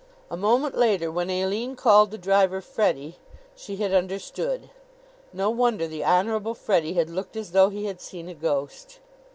[0.31, 3.19] A moment, later, when Aline called the driver Freddie,
[3.55, 4.71] she had understood.
[5.31, 8.97] No wonder the Honorable Freddie had looked as though he had seen a ghost.